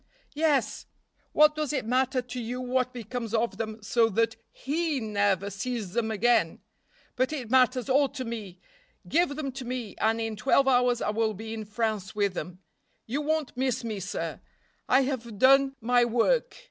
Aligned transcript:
"Yes! 0.33 0.87
What 1.31 1.55
does 1.55 1.71
it 1.71 1.85
matter 1.85 2.23
to 2.23 2.41
you 2.41 2.59
what 2.59 2.91
becomes 2.91 3.35
of 3.35 3.57
them 3.57 3.83
so 3.83 4.09
that 4.09 4.35
he 4.49 4.99
never 4.99 5.51
sees 5.51 5.93
them 5.93 6.09
again? 6.09 6.59
but 7.15 7.31
it 7.31 7.51
matters 7.51 7.87
all 7.87 8.09
to 8.09 8.25
me. 8.25 8.59
Give 9.07 9.35
them 9.35 9.51
to 9.51 9.63
me 9.63 9.95
and 9.97 10.19
in 10.19 10.35
twelve 10.35 10.67
hours 10.67 11.03
I 11.03 11.11
will 11.11 11.35
be 11.35 11.53
in 11.53 11.65
France 11.65 12.15
with 12.15 12.33
them. 12.33 12.61
You 13.05 13.21
won't 13.21 13.55
miss 13.55 13.83
me, 13.83 13.99
sir. 13.99 14.41
I 14.89 15.01
have 15.01 15.37
done 15.37 15.75
my 15.81 16.03
work. 16.05 16.55